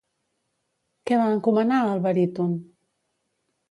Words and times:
Què 1.11 1.21
va 1.21 1.29
encomanar 1.35 1.79
al 1.93 2.05
baríton? 2.09 2.61